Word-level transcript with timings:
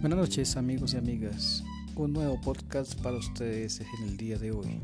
Buenas 0.00 0.20
noches 0.20 0.56
amigos 0.56 0.94
y 0.94 0.96
amigas. 0.96 1.64
Un 1.96 2.12
nuevo 2.12 2.40
podcast 2.40 2.94
para 3.00 3.16
ustedes 3.16 3.80
en 3.80 4.08
el 4.08 4.16
día 4.16 4.38
de 4.38 4.52
hoy. 4.52 4.80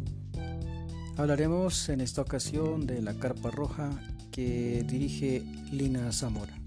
Hablaremos 1.16 1.88
en 1.88 2.00
esta 2.00 2.20
ocasión 2.20 2.84
de 2.84 3.00
la 3.00 3.14
carpa 3.14 3.52
roja 3.52 3.90
que 4.32 4.84
dirige 4.84 5.44
Lina 5.70 6.10
Zamora. 6.10 6.58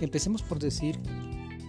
Empecemos 0.00 0.42
por 0.42 0.58
decir 0.58 0.98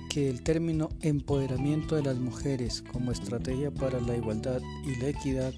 que 0.09 0.29
el 0.29 0.41
término 0.41 0.87
empoderamiento 1.01 1.97
de 1.97 2.03
las 2.03 2.15
mujeres 2.15 2.81
como 2.93 3.11
estrategia 3.11 3.71
para 3.71 3.99
la 3.99 4.15
igualdad 4.15 4.61
y 4.85 4.95
la 5.01 5.09
equidad 5.09 5.53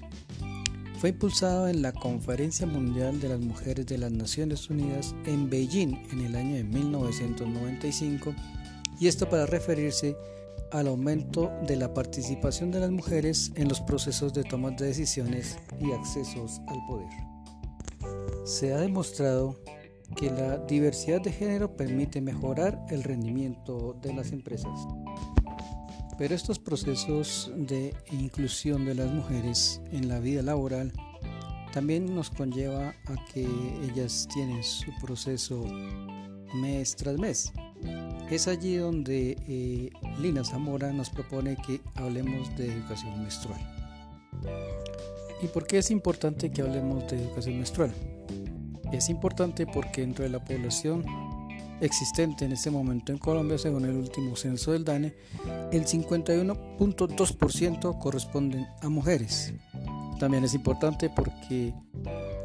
fue 0.98 1.10
impulsado 1.10 1.68
en 1.68 1.82
la 1.82 1.92
Conferencia 1.92 2.66
Mundial 2.66 3.20
de 3.20 3.28
las 3.28 3.38
Mujeres 3.38 3.86
de 3.86 3.98
las 3.98 4.10
Naciones 4.10 4.68
Unidas 4.70 5.14
en 5.24 5.48
Beijing 5.48 5.94
en 6.10 6.22
el 6.22 6.34
año 6.34 6.56
de 6.56 6.64
1995 6.64 8.34
y 9.00 9.08
esto 9.08 9.28
para 9.28 9.46
referirse 9.46 10.16
al 10.72 10.88
aumento 10.88 11.52
de 11.66 11.76
la 11.76 11.94
participación 11.94 12.70
de 12.70 12.80
las 12.80 12.90
mujeres 12.90 13.52
en 13.54 13.68
los 13.68 13.80
procesos 13.80 14.32
de 14.34 14.44
toma 14.44 14.70
de 14.70 14.86
decisiones 14.86 15.58
y 15.80 15.92
accesos 15.92 16.60
al 16.66 16.84
poder. 16.86 17.08
Se 18.44 18.72
ha 18.72 18.78
demostrado 18.78 19.56
que 20.16 20.30
la 20.30 20.58
diversidad 20.58 21.20
de 21.20 21.32
género 21.32 21.76
permite 21.76 22.20
mejorar 22.20 22.84
el 22.90 23.02
rendimiento 23.02 23.96
de 24.02 24.14
las 24.14 24.32
empresas. 24.32 24.86
Pero 26.16 26.34
estos 26.34 26.58
procesos 26.58 27.52
de 27.56 27.94
inclusión 28.10 28.84
de 28.84 28.94
las 28.94 29.12
mujeres 29.12 29.80
en 29.92 30.08
la 30.08 30.18
vida 30.18 30.42
laboral 30.42 30.92
también 31.72 32.12
nos 32.14 32.30
conlleva 32.30 32.88
a 33.06 33.24
que 33.32 33.46
ellas 33.84 34.26
tienen 34.32 34.64
su 34.64 34.90
proceso 35.00 35.62
mes 36.54 36.96
tras 36.96 37.18
mes. 37.18 37.52
Es 38.30 38.46
allí 38.46 38.76
donde 38.76 39.38
eh, 39.48 39.90
Lina 40.20 40.44
Zamora 40.44 40.92
nos 40.92 41.08
propone 41.08 41.56
que 41.56 41.80
hablemos 41.94 42.54
de 42.56 42.70
educación 42.72 43.22
menstrual. 43.22 43.58
¿Y 45.42 45.46
por 45.46 45.66
qué 45.66 45.78
es 45.78 45.90
importante 45.90 46.50
que 46.50 46.60
hablemos 46.60 47.10
de 47.10 47.22
educación 47.22 47.56
menstrual? 47.56 47.90
Es 48.92 49.08
importante 49.08 49.66
porque 49.66 50.02
dentro 50.02 50.24
de 50.24 50.30
la 50.30 50.44
población 50.44 51.06
existente 51.80 52.44
en 52.44 52.52
este 52.52 52.70
momento 52.70 53.12
en 53.12 53.18
Colombia, 53.18 53.56
según 53.56 53.86
el 53.86 53.96
último 53.96 54.36
censo 54.36 54.72
del 54.72 54.84
DANE, 54.84 55.14
el 55.72 55.86
51.2% 55.86 57.98
corresponden 57.98 58.66
a 58.82 58.90
mujeres. 58.90 59.54
También 60.18 60.44
es 60.44 60.52
importante 60.54 61.08
porque 61.08 61.72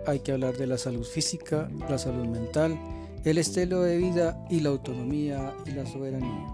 hay 0.06 0.20
que 0.20 0.31
hablar 0.31 0.56
de 0.56 0.68
la 0.68 0.78
salud 0.78 1.03
física, 1.03 1.68
la 1.90 1.97
salud 1.97 2.28
mental, 2.28 2.78
el 3.24 3.38
estilo 3.38 3.82
de 3.82 3.98
vida 3.98 4.46
y 4.50 4.60
la 4.60 4.70
autonomía 4.70 5.54
y 5.66 5.72
la 5.72 5.86
soberanía. 5.86 6.48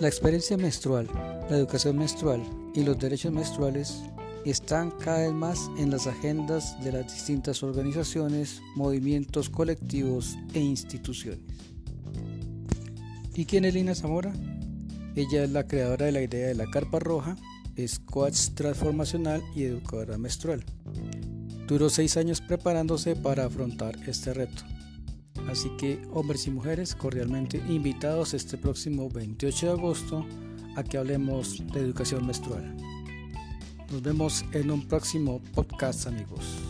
La 0.00 0.08
experiencia 0.08 0.56
menstrual, 0.56 1.08
la 1.50 1.56
educación 1.56 1.98
menstrual 1.98 2.42
y 2.74 2.82
los 2.82 2.98
derechos 2.98 3.32
menstruales 3.32 4.02
están 4.44 4.90
cada 4.90 5.20
vez 5.20 5.32
más 5.32 5.70
en 5.78 5.90
las 5.90 6.06
agendas 6.06 6.82
de 6.82 6.92
las 6.92 7.12
distintas 7.12 7.62
organizaciones, 7.62 8.62
movimientos 8.76 9.50
colectivos 9.50 10.36
e 10.54 10.60
instituciones. 10.60 11.40
¿Y 13.34 13.44
quién 13.44 13.64
es 13.64 13.74
Lina 13.74 13.94
Zamora? 13.94 14.32
Ella 15.14 15.44
es 15.44 15.50
la 15.50 15.66
creadora 15.66 16.06
de 16.06 16.12
la 16.12 16.22
idea 16.22 16.48
de 16.48 16.54
la 16.54 16.70
carpa 16.70 16.98
roja, 16.98 17.36
es 17.74 17.98
coach 17.98 18.50
transformacional 18.54 19.42
y 19.54 19.64
educadora 19.64 20.16
menstrual. 20.16 20.64
Duró 21.66 21.90
seis 21.90 22.16
años 22.16 22.40
preparándose 22.40 23.16
para 23.16 23.44
afrontar 23.44 23.96
este 24.08 24.32
reto. 24.32 24.62
Así 25.48 25.68
que 25.78 26.00
hombres 26.12 26.46
y 26.46 26.50
mujeres 26.50 26.94
cordialmente 26.94 27.58
invitados 27.68 28.34
este 28.34 28.56
próximo 28.56 29.10
28 29.10 29.66
de 29.66 29.72
agosto 29.72 30.26
a 30.76 30.84
que 30.84 30.98
hablemos 30.98 31.62
de 31.72 31.80
educación 31.80 32.26
menstrual. 32.26 32.76
Nos 33.90 34.02
vemos 34.02 34.44
en 34.52 34.70
un 34.70 34.86
próximo 34.86 35.40
podcast 35.54 36.06
amigos. 36.06 36.65